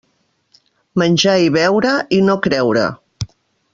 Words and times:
Menjar 1.01 1.35
i 1.49 1.51
beure, 1.57 1.93
i 2.21 2.23
no 2.31 2.39
creure. 2.47 2.87